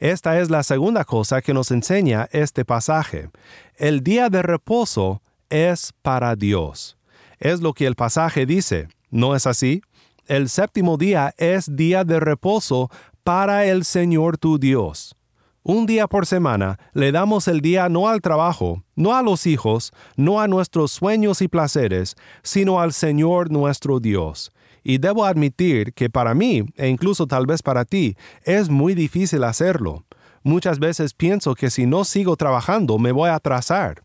Esta 0.00 0.38
es 0.40 0.50
la 0.50 0.62
segunda 0.62 1.04
cosa 1.04 1.40
que 1.42 1.54
nos 1.54 1.70
enseña 1.70 2.28
este 2.32 2.64
pasaje. 2.64 3.30
El 3.76 4.02
día 4.02 4.28
de 4.28 4.42
reposo 4.42 5.22
es 5.50 5.92
para 6.02 6.36
Dios. 6.36 6.96
Es 7.38 7.60
lo 7.60 7.72
que 7.72 7.86
el 7.86 7.94
pasaje 7.94 8.46
dice, 8.46 8.88
¿no 9.10 9.34
es 9.36 9.46
así? 9.46 9.82
El 10.26 10.48
séptimo 10.48 10.96
día 10.96 11.34
es 11.36 11.76
día 11.76 12.04
de 12.04 12.18
reposo 12.18 12.90
para 13.22 13.66
el 13.66 13.84
Señor 13.84 14.38
tu 14.38 14.58
Dios. 14.58 15.16
Un 15.62 15.86
día 15.86 16.06
por 16.08 16.26
semana 16.26 16.78
le 16.92 17.10
damos 17.10 17.48
el 17.48 17.62
día 17.62 17.88
no 17.88 18.08
al 18.08 18.20
trabajo, 18.20 18.82
no 18.96 19.16
a 19.16 19.22
los 19.22 19.46
hijos, 19.46 19.92
no 20.14 20.40
a 20.40 20.46
nuestros 20.46 20.92
sueños 20.92 21.40
y 21.40 21.48
placeres, 21.48 22.16
sino 22.42 22.80
al 22.80 22.92
Señor 22.92 23.50
nuestro 23.50 23.98
Dios. 23.98 24.52
Y 24.84 24.98
debo 24.98 25.24
admitir 25.24 25.94
que 25.94 26.10
para 26.10 26.34
mí, 26.34 26.64
e 26.76 26.88
incluso 26.88 27.26
tal 27.26 27.46
vez 27.46 27.62
para 27.62 27.84
ti, 27.84 28.16
es 28.44 28.68
muy 28.68 28.94
difícil 28.94 29.42
hacerlo. 29.42 30.04
Muchas 30.42 30.78
veces 30.78 31.14
pienso 31.14 31.54
que 31.54 31.70
si 31.70 31.86
no 31.86 32.04
sigo 32.04 32.36
trabajando 32.36 32.98
me 32.98 33.10
voy 33.10 33.30
a 33.30 33.36
atrasar. 33.36 34.04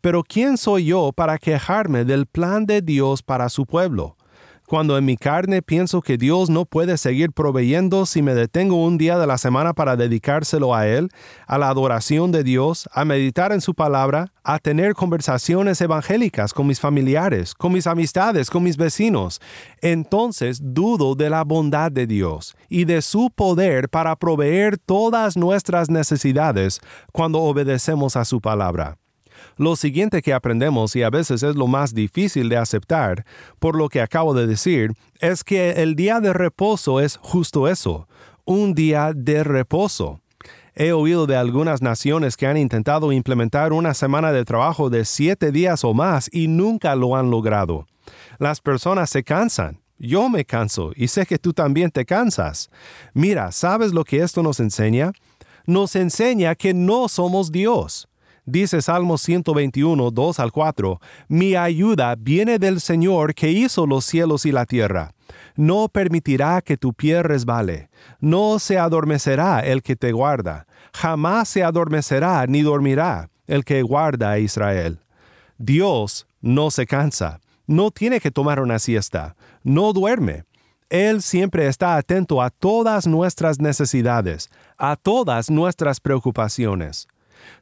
Pero 0.00 0.24
¿quién 0.24 0.58
soy 0.58 0.86
yo 0.86 1.12
para 1.12 1.38
quejarme 1.38 2.04
del 2.04 2.26
plan 2.26 2.66
de 2.66 2.82
Dios 2.82 3.22
para 3.22 3.48
su 3.48 3.66
pueblo? 3.66 4.16
Cuando 4.66 4.98
en 4.98 5.04
mi 5.04 5.16
carne 5.16 5.62
pienso 5.62 6.02
que 6.02 6.18
Dios 6.18 6.50
no 6.50 6.64
puede 6.64 6.98
seguir 6.98 7.30
proveyendo 7.30 8.04
si 8.04 8.20
me 8.20 8.34
detengo 8.34 8.84
un 8.84 8.98
día 8.98 9.16
de 9.16 9.26
la 9.28 9.38
semana 9.38 9.74
para 9.74 9.94
dedicárselo 9.94 10.74
a 10.74 10.88
Él, 10.88 11.08
a 11.46 11.56
la 11.56 11.68
adoración 11.68 12.32
de 12.32 12.42
Dios, 12.42 12.88
a 12.92 13.04
meditar 13.04 13.52
en 13.52 13.60
su 13.60 13.74
palabra, 13.74 14.32
a 14.42 14.58
tener 14.58 14.94
conversaciones 14.94 15.80
evangélicas 15.80 16.52
con 16.52 16.66
mis 16.66 16.80
familiares, 16.80 17.54
con 17.54 17.72
mis 17.72 17.86
amistades, 17.86 18.50
con 18.50 18.64
mis 18.64 18.76
vecinos, 18.76 19.40
entonces 19.82 20.58
dudo 20.60 21.14
de 21.14 21.30
la 21.30 21.44
bondad 21.44 21.92
de 21.92 22.08
Dios 22.08 22.56
y 22.68 22.86
de 22.86 23.02
su 23.02 23.30
poder 23.30 23.88
para 23.88 24.16
proveer 24.16 24.78
todas 24.78 25.36
nuestras 25.36 25.88
necesidades 25.90 26.80
cuando 27.12 27.40
obedecemos 27.40 28.16
a 28.16 28.24
su 28.24 28.40
palabra. 28.40 28.98
Lo 29.56 29.74
siguiente 29.74 30.20
que 30.20 30.34
aprendemos, 30.34 30.94
y 30.96 31.02
a 31.02 31.10
veces 31.10 31.42
es 31.42 31.56
lo 31.56 31.66
más 31.66 31.94
difícil 31.94 32.50
de 32.50 32.58
aceptar, 32.58 33.24
por 33.58 33.74
lo 33.76 33.88
que 33.88 34.02
acabo 34.02 34.34
de 34.34 34.46
decir, 34.46 34.92
es 35.20 35.44
que 35.44 35.82
el 35.82 35.96
día 35.96 36.20
de 36.20 36.34
reposo 36.34 37.00
es 37.00 37.16
justo 37.16 37.66
eso, 37.66 38.06
un 38.44 38.74
día 38.74 39.12
de 39.14 39.44
reposo. 39.44 40.20
He 40.74 40.92
oído 40.92 41.26
de 41.26 41.36
algunas 41.36 41.80
naciones 41.80 42.36
que 42.36 42.46
han 42.46 42.58
intentado 42.58 43.10
implementar 43.12 43.72
una 43.72 43.94
semana 43.94 44.30
de 44.30 44.44
trabajo 44.44 44.90
de 44.90 45.06
siete 45.06 45.50
días 45.50 45.84
o 45.84 45.94
más 45.94 46.28
y 46.30 46.48
nunca 46.48 46.94
lo 46.94 47.16
han 47.16 47.30
logrado. 47.30 47.86
Las 48.38 48.60
personas 48.60 49.08
se 49.08 49.24
cansan. 49.24 49.80
Yo 49.98 50.28
me 50.28 50.44
canso 50.44 50.92
y 50.94 51.08
sé 51.08 51.24
que 51.24 51.38
tú 51.38 51.54
también 51.54 51.90
te 51.90 52.04
cansas. 52.04 52.68
Mira, 53.14 53.52
¿sabes 53.52 53.94
lo 53.94 54.04
que 54.04 54.22
esto 54.22 54.42
nos 54.42 54.60
enseña? 54.60 55.12
Nos 55.64 55.96
enseña 55.96 56.54
que 56.54 56.74
no 56.74 57.08
somos 57.08 57.50
Dios. 57.50 58.06
Dice 58.48 58.80
Salmo 58.80 59.18
121, 59.18 60.12
2 60.12 60.38
al 60.38 60.52
4, 60.52 61.00
Mi 61.26 61.56
ayuda 61.56 62.14
viene 62.16 62.60
del 62.60 62.80
Señor 62.80 63.34
que 63.34 63.50
hizo 63.50 63.88
los 63.88 64.04
cielos 64.04 64.46
y 64.46 64.52
la 64.52 64.66
tierra. 64.66 65.10
No 65.56 65.88
permitirá 65.88 66.62
que 66.62 66.76
tu 66.76 66.94
pie 66.94 67.24
resbale, 67.24 67.90
no 68.20 68.60
se 68.60 68.78
adormecerá 68.78 69.58
el 69.60 69.82
que 69.82 69.96
te 69.96 70.12
guarda, 70.12 70.68
jamás 70.94 71.48
se 71.48 71.64
adormecerá 71.64 72.46
ni 72.46 72.62
dormirá 72.62 73.30
el 73.48 73.64
que 73.64 73.82
guarda 73.82 74.30
a 74.30 74.38
Israel. 74.38 75.00
Dios 75.58 76.28
no 76.40 76.70
se 76.70 76.86
cansa, 76.86 77.40
no 77.66 77.90
tiene 77.90 78.20
que 78.20 78.30
tomar 78.30 78.60
una 78.60 78.78
siesta, 78.78 79.34
no 79.64 79.92
duerme. 79.92 80.44
Él 80.88 81.20
siempre 81.20 81.66
está 81.66 81.96
atento 81.96 82.40
a 82.40 82.50
todas 82.50 83.08
nuestras 83.08 83.58
necesidades, 83.58 84.50
a 84.78 84.94
todas 84.94 85.50
nuestras 85.50 85.98
preocupaciones. 85.98 87.08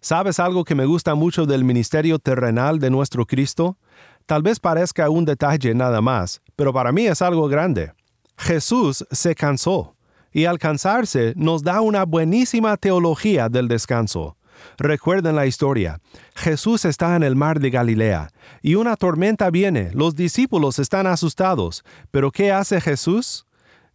¿Sabes 0.05 0.39
algo 0.39 0.65
que 0.65 0.75
me 0.75 0.85
gusta 0.85 1.15
mucho 1.15 1.47
del 1.47 1.65
ministerio 1.65 2.19
terrenal 2.19 2.79
de 2.79 2.91
nuestro 2.91 3.25
Cristo? 3.25 3.79
Tal 4.27 4.43
vez 4.43 4.61
parezca 4.61 5.09
un 5.09 5.25
detalle 5.25 5.75
nada 5.75 6.03
más, 6.03 6.43
pero 6.57 6.75
para 6.75 6.93
mí 6.93 7.07
es 7.07 7.23
algo 7.23 7.49
grande. 7.49 7.95
Jesús 8.37 9.07
se 9.11 9.35
cansó, 9.35 9.97
y 10.31 10.45
al 10.45 10.59
cansarse 10.59 11.33
nos 11.37 11.63
da 11.63 11.81
una 11.81 12.05
buenísima 12.05 12.77
teología 12.77 13.49
del 13.49 13.67
descanso. 13.67 14.37
Recuerden 14.77 15.37
la 15.37 15.47
historia. 15.47 15.99
Jesús 16.35 16.85
está 16.85 17.17
en 17.17 17.23
el 17.23 17.35
mar 17.35 17.59
de 17.59 17.71
Galilea, 17.71 18.29
y 18.61 18.75
una 18.75 18.97
tormenta 18.97 19.49
viene, 19.49 19.91
los 19.95 20.15
discípulos 20.15 20.79
están 20.79 21.07
asustados, 21.07 21.83
pero 22.11 22.31
¿qué 22.31 22.53
hace 22.53 22.79
Jesús? 22.83 23.47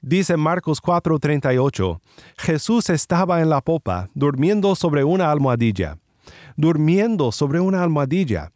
Dice 0.01 0.37
Marcos 0.37 0.81
4:38, 0.81 1.99
Jesús 2.37 2.89
estaba 2.89 3.41
en 3.41 3.49
la 3.49 3.61
popa, 3.61 4.09
durmiendo 4.13 4.75
sobre 4.75 5.03
una 5.03 5.29
almohadilla. 5.29 5.97
Durmiendo 6.55 7.31
sobre 7.31 7.59
una 7.59 7.83
almohadilla. 7.83 8.51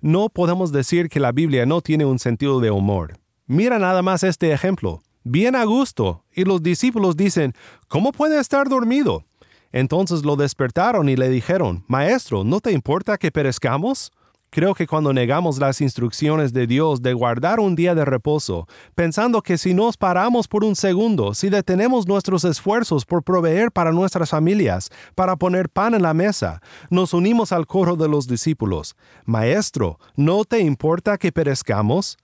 No 0.00 0.28
podemos 0.28 0.72
decir 0.72 1.08
que 1.08 1.20
la 1.20 1.32
Biblia 1.32 1.66
no 1.66 1.80
tiene 1.82 2.04
un 2.04 2.18
sentido 2.18 2.60
de 2.60 2.70
humor. 2.70 3.18
Mira 3.46 3.78
nada 3.78 4.02
más 4.02 4.22
este 4.24 4.52
ejemplo. 4.52 5.02
Bien 5.22 5.54
a 5.54 5.64
gusto. 5.64 6.24
Y 6.34 6.44
los 6.44 6.62
discípulos 6.62 7.16
dicen, 7.16 7.54
¿cómo 7.88 8.12
puede 8.12 8.40
estar 8.40 8.68
dormido? 8.68 9.24
Entonces 9.72 10.24
lo 10.24 10.36
despertaron 10.36 11.08
y 11.08 11.16
le 11.16 11.28
dijeron, 11.28 11.84
Maestro, 11.86 12.44
¿no 12.44 12.60
te 12.60 12.72
importa 12.72 13.18
que 13.18 13.30
perezcamos? 13.30 14.10
Creo 14.50 14.74
que 14.74 14.86
cuando 14.86 15.12
negamos 15.12 15.58
las 15.58 15.82
instrucciones 15.82 16.54
de 16.54 16.66
Dios 16.66 17.02
de 17.02 17.12
guardar 17.12 17.60
un 17.60 17.76
día 17.76 17.94
de 17.94 18.06
reposo, 18.06 18.66
pensando 18.94 19.42
que 19.42 19.58
si 19.58 19.74
nos 19.74 19.98
paramos 19.98 20.48
por 20.48 20.64
un 20.64 20.74
segundo, 20.74 21.34
si 21.34 21.50
detenemos 21.50 22.08
nuestros 22.08 22.44
esfuerzos 22.44 23.04
por 23.04 23.22
proveer 23.22 23.70
para 23.70 23.92
nuestras 23.92 24.30
familias, 24.30 24.90
para 25.14 25.36
poner 25.36 25.68
pan 25.68 25.92
en 25.92 26.00
la 26.00 26.14
mesa, 26.14 26.62
nos 26.88 27.12
unimos 27.12 27.52
al 27.52 27.66
coro 27.66 27.94
de 27.96 28.08
los 28.08 28.26
discípulos. 28.26 28.96
Maestro, 29.26 29.98
¿no 30.16 30.44
te 30.46 30.60
importa 30.60 31.18
que 31.18 31.30
perezcamos? 31.30 32.16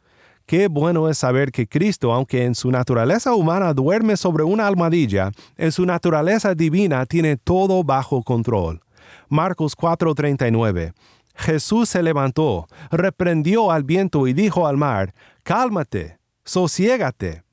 Qué 0.47 0.69
bueno 0.69 1.11
es 1.11 1.19
saber 1.19 1.53
que 1.53 1.67
Cristo, 1.67 2.11
aunque 2.15 2.45
en 2.45 2.55
su 2.55 2.71
naturaleza 2.71 3.35
humana 3.35 3.75
duerme 3.75 4.17
sobre 4.17 4.45
una 4.45 4.67
almohadilla, 4.67 5.31
en 5.59 5.73
su 5.73 5.85
naturaleza 5.85 6.55
divina 6.55 7.05
tiene 7.05 7.37
todo 7.37 7.85
bajo 7.85 8.23
control. 8.23 8.81
Marcos 9.29 9.77
4:39 9.77 10.95
Jesús 11.35 11.89
se 11.89 12.03
levantó, 12.03 12.67
reprendió 12.91 13.71
al 13.71 13.85
viento 13.85 14.27
y 14.27 14.33
dijo 14.33 14.67
al 14.67 14.77
mar, 14.77 15.15
Cálmate, 15.43 16.19
sosiégate. 16.45 17.45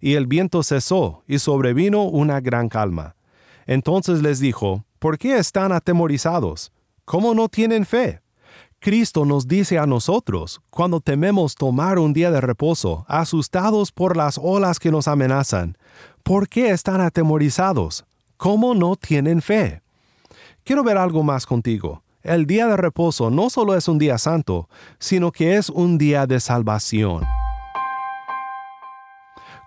Y 0.00 0.14
el 0.14 0.26
viento 0.26 0.62
cesó 0.62 1.24
y 1.26 1.38
sobrevino 1.38 2.04
una 2.04 2.40
gran 2.40 2.68
calma. 2.68 3.16
Entonces 3.66 4.22
les 4.22 4.38
dijo, 4.38 4.84
¿por 4.98 5.18
qué 5.18 5.38
están 5.38 5.72
atemorizados? 5.72 6.72
¿Cómo 7.04 7.34
no 7.34 7.48
tienen 7.48 7.86
fe? 7.86 8.20
Cristo 8.80 9.24
nos 9.24 9.48
dice 9.48 9.78
a 9.78 9.86
nosotros, 9.86 10.60
cuando 10.68 11.00
tememos 11.00 11.54
tomar 11.54 11.98
un 11.98 12.12
día 12.12 12.30
de 12.30 12.42
reposo, 12.42 13.06
asustados 13.08 13.92
por 13.92 14.14
las 14.14 14.38
olas 14.38 14.78
que 14.78 14.90
nos 14.90 15.08
amenazan, 15.08 15.78
¿por 16.22 16.48
qué 16.50 16.68
están 16.68 17.00
atemorizados? 17.00 18.04
¿Cómo 18.36 18.74
no 18.74 18.96
tienen 18.96 19.40
fe? 19.40 19.80
Quiero 20.64 20.84
ver 20.84 20.98
algo 20.98 21.22
más 21.22 21.46
contigo. 21.46 22.03
El 22.24 22.46
día 22.46 22.66
de 22.68 22.78
reposo 22.78 23.28
no 23.28 23.50
solo 23.50 23.76
es 23.76 23.86
un 23.86 23.98
día 23.98 24.16
santo, 24.16 24.70
sino 24.98 25.30
que 25.30 25.56
es 25.56 25.68
un 25.68 25.98
día 25.98 26.26
de 26.26 26.40
salvación. 26.40 27.22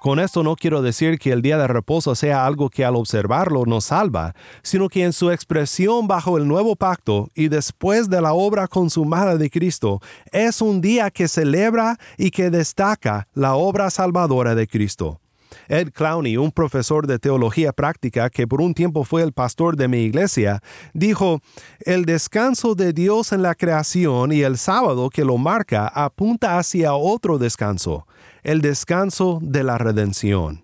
Con 0.01 0.17
esto 0.17 0.41
no 0.41 0.55
quiero 0.55 0.81
decir 0.81 1.19
que 1.19 1.31
el 1.31 1.43
día 1.43 1.59
de 1.59 1.67
reposo 1.67 2.15
sea 2.15 2.47
algo 2.47 2.71
que 2.71 2.83
al 2.83 2.95
observarlo 2.95 3.65
nos 3.67 3.85
salva, 3.85 4.33
sino 4.63 4.89
que 4.89 5.03
en 5.03 5.13
su 5.13 5.29
expresión 5.29 6.07
bajo 6.07 6.35
el 6.39 6.47
nuevo 6.47 6.75
pacto 6.75 7.29
y 7.35 7.47
después 7.47 8.09
de 8.09 8.21
la 8.21 8.33
obra 8.33 8.67
consumada 8.67 9.37
de 9.37 9.51
Cristo, 9.51 10.01
es 10.31 10.59
un 10.59 10.81
día 10.81 11.11
que 11.11 11.27
celebra 11.27 11.99
y 12.17 12.31
que 12.31 12.49
destaca 12.49 13.27
la 13.35 13.53
obra 13.53 13.91
salvadora 13.91 14.55
de 14.55 14.67
Cristo. 14.67 15.21
Ed 15.67 15.91
Clowney, 15.91 16.37
un 16.37 16.51
profesor 16.51 17.07
de 17.07 17.19
teología 17.19 17.73
práctica 17.73 18.29
que 18.29 18.47
por 18.47 18.61
un 18.61 18.73
tiempo 18.73 19.03
fue 19.03 19.23
el 19.23 19.33
pastor 19.33 19.75
de 19.75 19.87
mi 19.87 19.99
iglesia, 19.99 20.61
dijo, 20.93 21.41
el 21.81 22.05
descanso 22.05 22.75
de 22.75 22.93
Dios 22.93 23.31
en 23.31 23.41
la 23.41 23.55
creación 23.55 24.31
y 24.31 24.41
el 24.41 24.57
sábado 24.57 25.09
que 25.09 25.25
lo 25.25 25.37
marca 25.37 25.87
apunta 25.87 26.57
hacia 26.57 26.93
otro 26.93 27.37
descanso, 27.37 28.07
el 28.43 28.61
descanso 28.61 29.39
de 29.41 29.63
la 29.63 29.77
redención. 29.77 30.63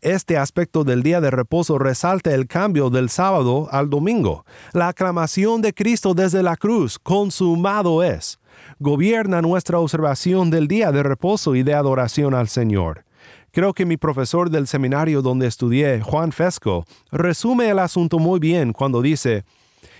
Este 0.00 0.36
aspecto 0.38 0.84
del 0.84 1.02
día 1.02 1.20
de 1.20 1.32
reposo 1.32 1.76
resalta 1.76 2.32
el 2.32 2.46
cambio 2.46 2.88
del 2.88 3.08
sábado 3.08 3.68
al 3.72 3.90
domingo, 3.90 4.44
la 4.72 4.88
aclamación 4.88 5.60
de 5.60 5.74
Cristo 5.74 6.14
desde 6.14 6.44
la 6.44 6.56
cruz, 6.56 7.00
consumado 7.00 8.04
es. 8.04 8.38
Gobierna 8.78 9.42
nuestra 9.42 9.80
observación 9.80 10.50
del 10.50 10.68
día 10.68 10.92
de 10.92 11.02
reposo 11.02 11.56
y 11.56 11.64
de 11.64 11.74
adoración 11.74 12.34
al 12.34 12.48
Señor. 12.48 13.07
Creo 13.52 13.72
que 13.72 13.86
mi 13.86 13.96
profesor 13.96 14.50
del 14.50 14.66
seminario 14.66 15.22
donde 15.22 15.46
estudié, 15.46 16.00
Juan 16.00 16.32
Fesco, 16.32 16.84
resume 17.10 17.68
el 17.70 17.78
asunto 17.78 18.18
muy 18.18 18.38
bien 18.38 18.72
cuando 18.72 19.00
dice, 19.02 19.44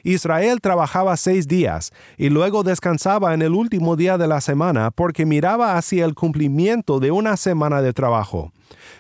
Israel 0.03 0.61
trabajaba 0.61 1.17
seis 1.17 1.49
días 1.49 1.93
y 2.17 2.29
luego 2.29 2.63
descansaba 2.63 3.35
en 3.35 3.43
el 3.43 3.53
último 3.53 3.97
día 3.97 4.19
de 4.19 4.27
la 4.27 4.41
semana 4.41 4.91
porque 4.91 5.27
miraba 5.27 5.77
hacia 5.77 6.05
el 6.05 6.15
cumplimiento 6.15 7.01
de 7.01 7.11
una 7.11 7.37
semana 7.37 7.83
de 7.83 7.93
trabajo. 7.93 8.53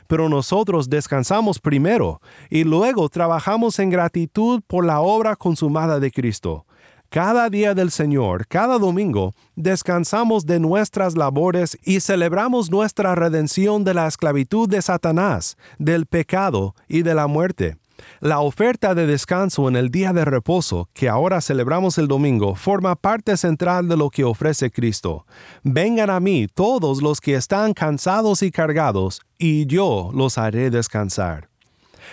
Pero 0.06 0.28
nosotros 0.28 0.88
descansamos 0.88 1.58
primero 1.58 2.20
y 2.50 2.64
luego 2.64 3.08
trabajamos 3.08 3.78
en 3.78 3.90
gratitud 3.90 4.62
por 4.66 4.84
la 4.84 5.00
obra 5.00 5.36
consumada 5.36 6.00
de 6.00 6.10
Cristo. 6.10 6.64
Cada 7.10 7.48
día 7.48 7.72
del 7.72 7.90
Señor, 7.90 8.46
cada 8.48 8.78
domingo, 8.78 9.34
descansamos 9.56 10.44
de 10.44 10.60
nuestras 10.60 11.16
labores 11.16 11.78
y 11.82 12.00
celebramos 12.00 12.70
nuestra 12.70 13.14
redención 13.14 13.82
de 13.82 13.94
la 13.94 14.06
esclavitud 14.06 14.68
de 14.68 14.82
Satanás, 14.82 15.56
del 15.78 16.04
pecado 16.04 16.74
y 16.86 17.00
de 17.00 17.14
la 17.14 17.26
muerte. 17.26 17.78
La 18.20 18.40
oferta 18.40 18.94
de 18.94 19.06
descanso 19.06 19.70
en 19.70 19.76
el 19.76 19.88
día 19.88 20.12
de 20.12 20.26
reposo, 20.26 20.90
que 20.92 21.08
ahora 21.08 21.40
celebramos 21.40 21.96
el 21.96 22.08
domingo, 22.08 22.54
forma 22.54 22.94
parte 22.94 23.38
central 23.38 23.88
de 23.88 23.96
lo 23.96 24.10
que 24.10 24.24
ofrece 24.24 24.70
Cristo. 24.70 25.24
Vengan 25.62 26.10
a 26.10 26.20
mí 26.20 26.46
todos 26.46 27.00
los 27.00 27.22
que 27.22 27.36
están 27.36 27.72
cansados 27.72 28.42
y 28.42 28.50
cargados, 28.50 29.22
y 29.38 29.64
yo 29.64 30.10
los 30.12 30.36
haré 30.36 30.68
descansar. 30.68 31.47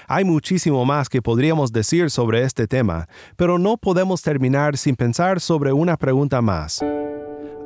Hay 0.08 0.24
muchísimo 0.24 0.86
más 0.86 1.10
que 1.10 1.22
podríamos 1.22 1.72
decir 1.72 2.10
sobre 2.10 2.44
este 2.44 2.68
tema, 2.68 3.08
pero 3.36 3.58
no 3.58 3.78
podemos 3.78 4.22
terminar 4.22 4.78
sin 4.78 4.96
pensar 4.96 5.40
sobre 5.40 5.74
una 5.74 5.98
pregunta 5.98 6.42
más. 6.42 6.84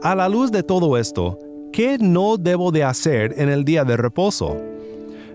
A 0.02 0.16
la 0.16 0.30
luz 0.30 0.52
de 0.52 0.64
todo 0.64 0.98
esto, 0.98 1.38
¿qué 1.74 1.98
no 2.00 2.38
debo 2.38 2.72
de 2.72 2.84
hacer 2.84 3.36
en 3.38 3.50
el 3.50 3.66
día 3.66 3.84
de 3.84 3.98
reposo? 3.98 4.58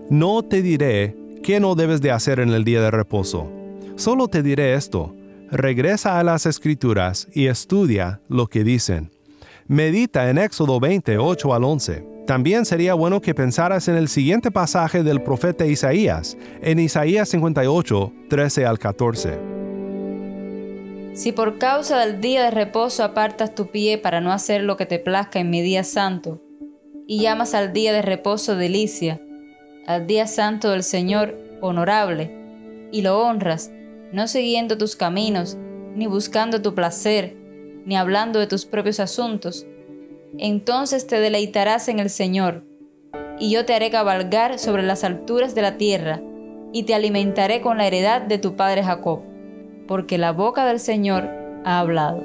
No 0.09 0.43
te 0.43 0.61
diré 0.61 1.15
qué 1.43 1.59
no 1.59 1.75
debes 1.75 2.01
de 2.01 2.11
hacer 2.11 2.39
en 2.39 2.49
el 2.49 2.63
día 2.63 2.81
de 2.81 2.91
reposo. 2.91 3.49
Solo 3.95 4.27
te 4.27 4.41
diré 4.41 4.73
esto. 4.73 5.15
Regresa 5.51 6.19
a 6.19 6.23
las 6.23 6.45
escrituras 6.45 7.27
y 7.33 7.47
estudia 7.47 8.21
lo 8.27 8.47
que 8.47 8.63
dicen. 8.63 9.11
Medita 9.67 10.29
en 10.29 10.37
Éxodo 10.37 10.79
28 10.79 11.53
al 11.53 11.63
11. 11.63 12.14
También 12.25 12.65
sería 12.65 12.95
bueno 12.95 13.21
que 13.21 13.35
pensaras 13.35 13.87
en 13.87 13.95
el 13.95 14.07
siguiente 14.07 14.49
pasaje 14.49 15.03
del 15.03 15.21
profeta 15.21 15.67
Isaías, 15.67 16.37
en 16.61 16.79
Isaías 16.79 17.29
58, 17.29 18.13
13 18.29 18.65
al 18.65 18.79
14. 18.79 19.39
Si 21.13 21.31
por 21.31 21.59
causa 21.59 21.99
del 21.99 22.21
día 22.21 22.45
de 22.45 22.51
reposo 22.51 23.03
apartas 23.03 23.53
tu 23.53 23.67
pie 23.67 23.99
para 23.99 24.21
no 24.21 24.31
hacer 24.31 24.63
lo 24.63 24.75
que 24.75 24.87
te 24.87 24.97
plazca 24.97 25.39
en 25.39 25.51
mi 25.51 25.61
día 25.61 25.83
santo, 25.83 26.41
y 27.07 27.21
llamas 27.21 27.53
al 27.53 27.73
día 27.73 27.93
de 27.93 28.01
reposo 28.01 28.55
delicia, 28.55 29.21
al 29.85 30.07
día 30.07 30.25
santo 30.25 30.71
del 30.71 30.81
Señor 30.81 31.37
honorable, 31.61 32.31
y 32.91 33.03
lo 33.03 33.19
honras, 33.19 33.71
no 34.11 34.27
siguiendo 34.27 34.79
tus 34.79 34.95
caminos, 34.95 35.57
ni 35.95 36.07
buscando 36.07 36.59
tu 36.59 36.73
placer, 36.73 37.37
ni 37.85 37.95
hablando 37.95 38.39
de 38.39 38.47
tus 38.47 38.65
propios 38.65 38.99
asuntos, 38.99 39.67
entonces 40.39 41.07
te 41.07 41.19
deleitarás 41.19 41.87
en 41.87 41.99
el 41.99 42.09
Señor, 42.09 42.63
y 43.39 43.51
yo 43.51 43.65
te 43.65 43.73
haré 43.73 43.89
cabalgar 43.89 44.59
sobre 44.59 44.83
las 44.83 45.03
alturas 45.03 45.55
de 45.55 45.61
la 45.61 45.77
tierra, 45.77 46.21
y 46.73 46.83
te 46.83 46.93
alimentaré 46.93 47.61
con 47.61 47.77
la 47.77 47.87
heredad 47.87 48.21
de 48.21 48.37
tu 48.37 48.55
padre 48.55 48.83
Jacob, 48.83 49.21
porque 49.87 50.17
la 50.17 50.31
boca 50.31 50.65
del 50.65 50.79
Señor 50.79 51.29
ha 51.63 51.79
hablado. 51.79 52.23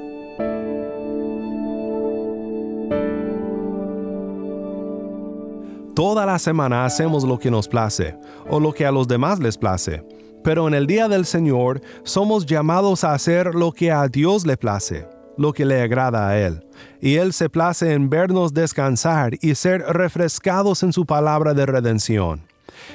Toda 5.95 6.25
la 6.25 6.39
semana 6.39 6.85
hacemos 6.85 7.23
lo 7.23 7.37
que 7.37 7.51
nos 7.51 7.67
place, 7.67 8.17
o 8.49 8.59
lo 8.59 8.73
que 8.73 8.85
a 8.85 8.91
los 8.91 9.07
demás 9.07 9.39
les 9.39 9.57
place, 9.57 10.03
pero 10.43 10.67
en 10.67 10.73
el 10.73 10.87
día 10.87 11.07
del 11.07 11.25
Señor 11.25 11.81
somos 12.03 12.45
llamados 12.45 13.03
a 13.03 13.13
hacer 13.13 13.53
lo 13.53 13.71
que 13.71 13.91
a 13.91 14.07
Dios 14.07 14.45
le 14.45 14.57
place 14.57 15.20
lo 15.41 15.53
que 15.53 15.65
le 15.65 15.81
agrada 15.81 16.29
a 16.29 16.39
Él, 16.39 16.63
y 17.01 17.15
Él 17.15 17.33
se 17.33 17.49
place 17.49 17.93
en 17.93 18.09
vernos 18.09 18.53
descansar 18.53 19.33
y 19.41 19.55
ser 19.55 19.81
refrescados 19.81 20.83
en 20.83 20.93
su 20.93 21.05
palabra 21.05 21.53
de 21.53 21.65
redención. 21.65 22.41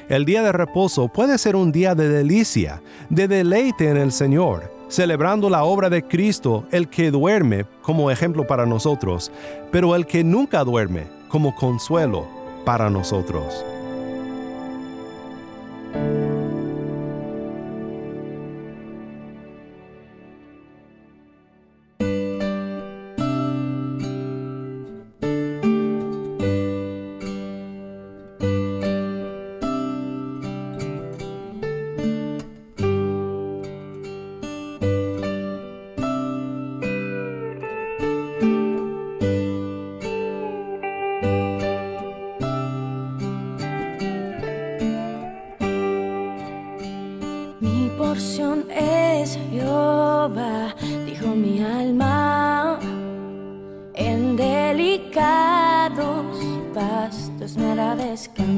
El 0.08 0.24
día 0.24 0.42
de 0.42 0.52
reposo 0.52 1.08
puede 1.08 1.38
ser 1.38 1.56
un 1.56 1.72
día 1.72 1.94
de 1.94 2.08
delicia, 2.08 2.82
de 3.10 3.28
deleite 3.28 3.88
en 3.88 3.96
el 3.96 4.12
Señor, 4.12 4.72
celebrando 4.88 5.50
la 5.50 5.64
obra 5.64 5.90
de 5.90 6.02
Cristo, 6.02 6.64
el 6.70 6.88
que 6.88 7.10
duerme 7.10 7.66
como 7.82 8.10
ejemplo 8.10 8.46
para 8.46 8.66
nosotros, 8.66 9.32
pero 9.72 9.94
el 9.94 10.06
que 10.06 10.22
nunca 10.22 10.64
duerme 10.64 11.04
como 11.28 11.54
consuelo 11.54 12.26
para 12.64 12.88
nosotros. 12.90 13.64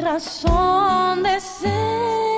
razón 0.00 1.22
de 1.22 1.40
ser. 1.40 2.29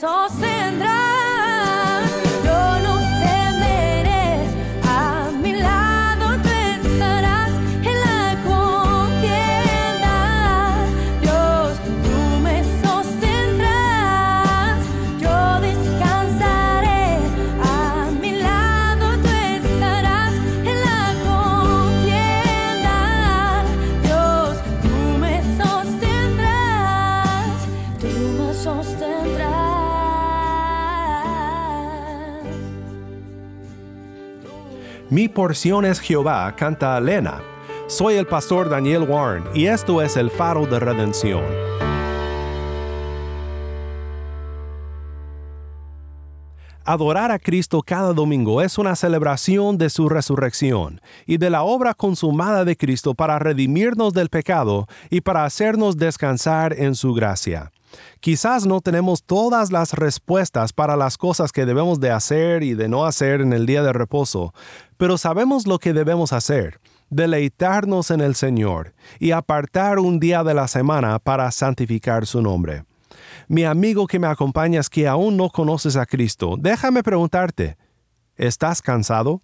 Tú 0.00 0.06
me 0.38 0.47
Mi 35.38 35.42
porción 35.44 35.84
es 35.84 36.00
Jehová, 36.00 36.52
canta 36.56 36.98
Elena. 36.98 37.40
Soy 37.86 38.16
el 38.16 38.26
pastor 38.26 38.68
Daniel 38.68 39.04
Warren 39.04 39.44
y 39.54 39.66
esto 39.66 40.02
es 40.02 40.16
el 40.16 40.32
faro 40.32 40.66
de 40.66 40.80
redención. 40.80 41.44
Adorar 46.84 47.30
a 47.30 47.38
Cristo 47.38 47.84
cada 47.86 48.12
domingo 48.12 48.62
es 48.62 48.78
una 48.78 48.96
celebración 48.96 49.78
de 49.78 49.90
su 49.90 50.08
resurrección 50.08 51.00
y 51.24 51.36
de 51.36 51.50
la 51.50 51.62
obra 51.62 51.94
consumada 51.94 52.64
de 52.64 52.76
Cristo 52.76 53.14
para 53.14 53.38
redimirnos 53.38 54.12
del 54.14 54.30
pecado 54.30 54.88
y 55.08 55.20
para 55.20 55.44
hacernos 55.44 55.96
descansar 55.96 56.72
en 56.76 56.96
su 56.96 57.14
gracia. 57.14 57.70
Quizás 58.20 58.66
no 58.66 58.80
tenemos 58.80 59.22
todas 59.22 59.72
las 59.72 59.92
respuestas 59.92 60.72
para 60.72 60.96
las 60.96 61.16
cosas 61.16 61.52
que 61.52 61.66
debemos 61.66 62.00
de 62.00 62.10
hacer 62.10 62.62
y 62.62 62.74
de 62.74 62.88
no 62.88 63.04
hacer 63.04 63.40
en 63.40 63.52
el 63.52 63.66
día 63.66 63.82
de 63.82 63.92
reposo, 63.92 64.52
pero 64.96 65.18
sabemos 65.18 65.66
lo 65.66 65.78
que 65.78 65.92
debemos 65.92 66.32
hacer, 66.32 66.80
deleitarnos 67.10 68.10
en 68.10 68.20
el 68.20 68.34
Señor 68.34 68.94
y 69.18 69.30
apartar 69.30 69.98
un 69.98 70.20
día 70.20 70.42
de 70.44 70.54
la 70.54 70.68
semana 70.68 71.18
para 71.18 71.50
santificar 71.50 72.26
su 72.26 72.42
nombre. 72.42 72.84
Mi 73.48 73.64
amigo 73.64 74.06
que 74.06 74.18
me 74.18 74.26
acompañas 74.26 74.90
que 74.90 75.08
aún 75.08 75.36
no 75.36 75.48
conoces 75.48 75.96
a 75.96 76.06
Cristo, 76.06 76.56
déjame 76.58 77.02
preguntarte, 77.02 77.76
¿estás 78.36 78.82
cansado? 78.82 79.40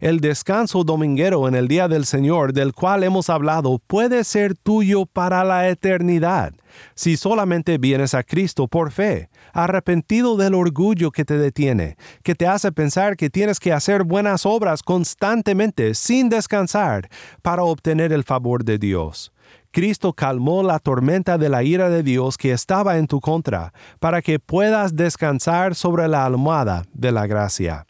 El 0.00 0.20
descanso 0.20 0.84
dominguero 0.84 1.48
en 1.48 1.54
el 1.54 1.68
día 1.68 1.88
del 1.88 2.04
Señor 2.04 2.52
del 2.52 2.72
cual 2.72 3.04
hemos 3.04 3.30
hablado 3.30 3.80
puede 3.86 4.24
ser 4.24 4.54
tuyo 4.54 5.06
para 5.06 5.44
la 5.44 5.68
eternidad, 5.68 6.52
si 6.94 7.16
solamente 7.16 7.78
vienes 7.78 8.14
a 8.14 8.22
Cristo 8.22 8.68
por 8.68 8.90
fe, 8.90 9.28
arrepentido 9.52 10.36
del 10.36 10.54
orgullo 10.54 11.10
que 11.10 11.24
te 11.24 11.38
detiene, 11.38 11.96
que 12.22 12.34
te 12.34 12.46
hace 12.46 12.72
pensar 12.72 13.16
que 13.16 13.30
tienes 13.30 13.60
que 13.60 13.72
hacer 13.72 14.04
buenas 14.04 14.46
obras 14.46 14.82
constantemente 14.82 15.94
sin 15.94 16.28
descansar 16.28 17.08
para 17.42 17.62
obtener 17.62 18.12
el 18.12 18.24
favor 18.24 18.64
de 18.64 18.78
Dios. 18.78 19.32
Cristo 19.70 20.12
calmó 20.12 20.62
la 20.62 20.78
tormenta 20.78 21.38
de 21.38 21.48
la 21.48 21.62
ira 21.62 21.88
de 21.88 22.02
Dios 22.02 22.36
que 22.36 22.52
estaba 22.52 22.98
en 22.98 23.06
tu 23.06 23.20
contra, 23.20 23.72
para 24.00 24.20
que 24.20 24.38
puedas 24.38 24.96
descansar 24.96 25.74
sobre 25.74 26.08
la 26.08 26.26
almohada 26.26 26.84
de 26.92 27.10
la 27.10 27.26
gracia. 27.26 27.86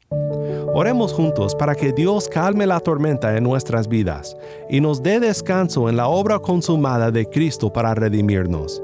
Oremos 0.74 1.12
juntos 1.12 1.54
para 1.54 1.74
que 1.74 1.92
Dios 1.92 2.28
calme 2.28 2.66
la 2.66 2.80
tormenta 2.80 3.36
en 3.36 3.44
nuestras 3.44 3.88
vidas 3.88 4.34
y 4.70 4.80
nos 4.80 5.02
dé 5.02 5.20
descanso 5.20 5.90
en 5.90 5.98
la 5.98 6.08
obra 6.08 6.38
consumada 6.38 7.10
de 7.10 7.26
Cristo 7.26 7.70
para 7.70 7.94
redimirnos. 7.94 8.82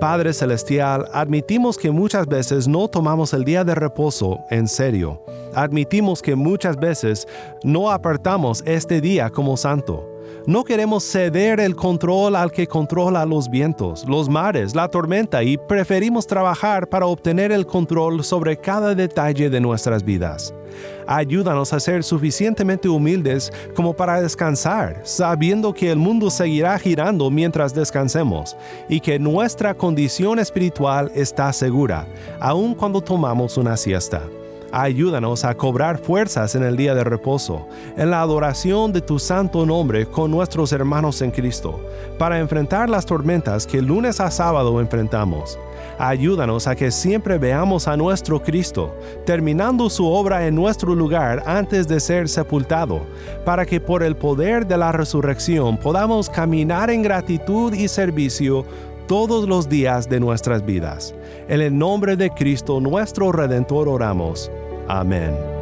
Padre 0.00 0.32
Celestial, 0.32 1.06
admitimos 1.12 1.76
que 1.76 1.90
muchas 1.90 2.26
veces 2.26 2.66
no 2.66 2.88
tomamos 2.88 3.34
el 3.34 3.44
día 3.44 3.64
de 3.64 3.74
reposo 3.74 4.38
en 4.48 4.66
serio. 4.66 5.22
Admitimos 5.54 6.22
que 6.22 6.34
muchas 6.34 6.76
veces 6.76 7.28
no 7.62 7.90
apartamos 7.90 8.62
este 8.64 9.02
día 9.02 9.28
como 9.28 9.58
santo. 9.58 10.08
No 10.46 10.64
queremos 10.64 11.04
ceder 11.04 11.60
el 11.60 11.76
control 11.76 12.34
al 12.34 12.50
que 12.50 12.66
controla 12.66 13.26
los 13.26 13.50
vientos, 13.50 14.04
los 14.08 14.28
mares, 14.28 14.74
la 14.74 14.88
tormenta 14.88 15.42
y 15.42 15.58
preferimos 15.58 16.26
trabajar 16.26 16.88
para 16.88 17.06
obtener 17.06 17.52
el 17.52 17.66
control 17.66 18.24
sobre 18.24 18.56
cada 18.56 18.94
detalle 18.94 19.50
de 19.50 19.60
nuestras 19.60 20.02
vidas. 20.02 20.54
Ayúdanos 21.06 21.72
a 21.72 21.80
ser 21.80 22.04
suficientemente 22.04 22.88
humildes 22.88 23.52
como 23.74 23.94
para 23.94 24.20
descansar, 24.20 25.00
sabiendo 25.04 25.72
que 25.72 25.90
el 25.90 25.98
mundo 25.98 26.30
seguirá 26.30 26.78
girando 26.78 27.30
mientras 27.30 27.74
descansemos 27.74 28.56
y 28.88 29.00
que 29.00 29.18
nuestra 29.18 29.74
condición 29.74 30.38
espiritual 30.38 31.10
está 31.14 31.52
segura, 31.52 32.06
aun 32.40 32.74
cuando 32.74 33.00
tomamos 33.00 33.56
una 33.56 33.76
siesta. 33.76 34.22
Ayúdanos 34.70 35.46
a 35.46 35.54
cobrar 35.54 35.96
fuerzas 35.96 36.54
en 36.54 36.62
el 36.62 36.76
día 36.76 36.94
de 36.94 37.02
reposo, 37.02 37.66
en 37.96 38.10
la 38.10 38.20
adoración 38.20 38.92
de 38.92 39.00
tu 39.00 39.18
santo 39.18 39.64
nombre 39.64 40.04
con 40.04 40.30
nuestros 40.30 40.72
hermanos 40.72 41.22
en 41.22 41.30
Cristo, 41.30 41.80
para 42.18 42.38
enfrentar 42.38 42.90
las 42.90 43.06
tormentas 43.06 43.66
que 43.66 43.80
lunes 43.80 44.20
a 44.20 44.30
sábado 44.30 44.78
enfrentamos. 44.78 45.58
Ayúdanos 45.98 46.66
a 46.66 46.76
que 46.76 46.90
siempre 46.90 47.38
veamos 47.38 47.88
a 47.88 47.96
nuestro 47.96 48.42
Cristo, 48.42 48.94
terminando 49.24 49.88
su 49.88 50.06
obra 50.06 50.46
en 50.46 50.54
nuestro 50.54 50.94
lugar 50.94 51.42
antes 51.46 51.88
de 51.88 51.98
ser 51.98 52.28
sepultado, 52.28 53.00
para 53.46 53.64
que 53.64 53.80
por 53.80 54.02
el 54.02 54.16
poder 54.16 54.66
de 54.66 54.76
la 54.76 54.92
resurrección 54.92 55.78
podamos 55.78 56.28
caminar 56.28 56.90
en 56.90 57.02
gratitud 57.02 57.72
y 57.72 57.88
servicio 57.88 58.66
todos 59.08 59.48
los 59.48 59.68
días 59.68 60.08
de 60.08 60.20
nuestras 60.20 60.64
vidas. 60.64 61.14
En 61.48 61.60
el 61.60 61.76
nombre 61.76 62.16
de 62.16 62.30
Cristo 62.30 62.80
nuestro 62.80 63.32
Redentor 63.32 63.88
oramos. 63.88 64.50
Amén. 64.86 65.57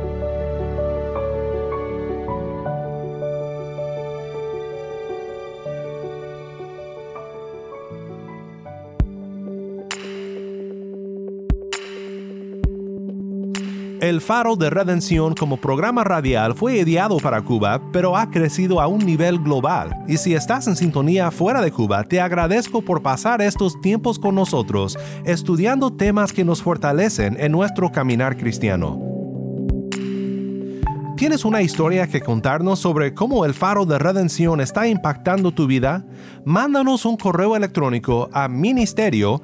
El 14.06 14.20
Faro 14.20 14.54
de 14.54 14.70
Redención 14.70 15.34
como 15.34 15.56
programa 15.56 16.04
radial 16.04 16.54
fue 16.54 16.76
ideado 16.76 17.16
para 17.16 17.42
Cuba, 17.42 17.82
pero 17.92 18.16
ha 18.16 18.30
crecido 18.30 18.80
a 18.80 18.86
un 18.86 19.04
nivel 19.04 19.40
global. 19.40 19.96
Y 20.06 20.16
si 20.18 20.32
estás 20.32 20.68
en 20.68 20.76
sintonía 20.76 21.32
fuera 21.32 21.60
de 21.60 21.72
Cuba, 21.72 22.04
te 22.04 22.20
agradezco 22.20 22.82
por 22.82 23.02
pasar 23.02 23.42
estos 23.42 23.80
tiempos 23.80 24.20
con 24.20 24.36
nosotros 24.36 24.96
estudiando 25.24 25.92
temas 25.92 26.32
que 26.32 26.44
nos 26.44 26.62
fortalecen 26.62 27.36
en 27.40 27.50
nuestro 27.50 27.90
caminar 27.90 28.36
cristiano. 28.36 29.02
¿Tienes 31.16 31.44
una 31.44 31.62
historia 31.62 32.06
que 32.06 32.20
contarnos 32.20 32.78
sobre 32.78 33.12
cómo 33.12 33.44
el 33.44 33.54
faro 33.54 33.86
de 33.86 33.98
redención 33.98 34.60
está 34.60 34.86
impactando 34.86 35.50
tu 35.50 35.66
vida? 35.66 36.06
Mándanos 36.44 37.04
un 37.06 37.16
correo 37.16 37.56
electrónico 37.56 38.30
a 38.32 38.46
ministerio 38.46 39.42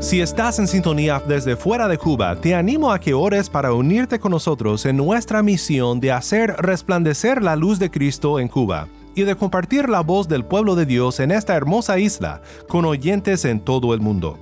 Si 0.00 0.20
estás 0.22 0.58
en 0.58 0.66
sintonía 0.66 1.22
desde 1.28 1.56
fuera 1.56 1.86
de 1.86 1.98
Cuba, 1.98 2.40
te 2.40 2.54
animo 2.54 2.90
a 2.90 2.98
que 2.98 3.12
ores 3.12 3.50
para 3.50 3.74
unirte 3.74 4.18
con 4.18 4.32
nosotros 4.32 4.86
en 4.86 4.96
nuestra 4.96 5.42
misión 5.42 6.00
de 6.00 6.10
hacer 6.10 6.56
resplandecer 6.58 7.42
la 7.42 7.54
luz 7.54 7.78
de 7.78 7.90
Cristo 7.90 8.40
en 8.40 8.48
Cuba 8.48 8.88
y 9.14 9.22
de 9.22 9.36
compartir 9.36 9.88
la 9.88 10.00
voz 10.00 10.28
del 10.28 10.44
pueblo 10.44 10.74
de 10.74 10.86
Dios 10.86 11.20
en 11.20 11.30
esta 11.30 11.54
hermosa 11.54 11.98
isla 11.98 12.42
con 12.68 12.84
oyentes 12.84 13.44
en 13.44 13.60
todo 13.60 13.94
el 13.94 14.00
mundo. 14.00 14.38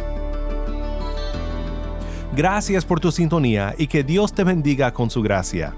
Gracias 2.36 2.84
por 2.84 3.00
tu 3.00 3.13
sintonía 3.13 3.74
y 3.78 3.88
que 3.88 4.04
Dios 4.04 4.34
te 4.34 4.43
bendiga 4.43 4.93
con 4.93 5.10
su 5.10 5.21
gracia. 5.21 5.74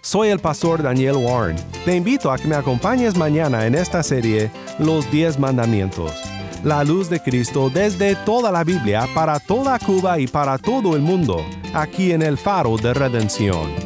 Soy 0.00 0.30
el 0.30 0.40
pastor 0.40 0.82
Daniel 0.82 1.16
Warren. 1.16 1.56
Te 1.84 1.94
invito 1.94 2.32
a 2.32 2.38
que 2.38 2.48
me 2.48 2.56
acompañes 2.56 3.16
mañana 3.16 3.66
en 3.66 3.76
esta 3.76 4.02
serie 4.02 4.50
Los 4.80 5.08
Diez 5.12 5.38
Mandamientos. 5.38 6.35
La 6.66 6.82
luz 6.82 7.08
de 7.08 7.20
Cristo 7.20 7.70
desde 7.72 8.16
toda 8.16 8.50
la 8.50 8.64
Biblia 8.64 9.06
para 9.14 9.38
toda 9.38 9.78
Cuba 9.78 10.18
y 10.18 10.26
para 10.26 10.58
todo 10.58 10.96
el 10.96 11.00
mundo, 11.00 11.46
aquí 11.72 12.10
en 12.10 12.22
el 12.22 12.36
faro 12.36 12.76
de 12.76 12.92
redención. 12.92 13.85